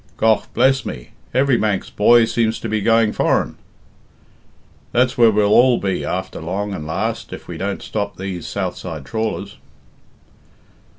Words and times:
"Gough, 0.17 0.51
bless 0.55 0.83
me, 0.83 1.09
every 1.31 1.59
Manx 1.59 1.91
boy 1.91 2.25
seems 2.25 2.57
to 2.61 2.67
be 2.67 2.81
going 2.81 3.13
foreign." 3.13 3.55
"That's 4.93 5.15
where 5.15 5.29
we'll 5.29 5.51
all 5.53 5.77
be 5.77 6.03
after 6.03 6.41
long 6.41 6.73
and 6.73 6.87
last, 6.87 7.31
if 7.31 7.47
we 7.47 7.55
don't 7.55 7.83
stop 7.83 8.17
these 8.17 8.47
southside 8.47 9.05
trawlers." 9.05 9.57